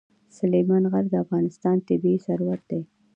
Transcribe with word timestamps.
سلیمان 0.37 0.83
غر 0.91 1.05
د 1.11 1.15
افغانستان 1.23 1.77
طبعي 1.87 2.17
ثروت 2.25 2.61
دی. 2.69 2.81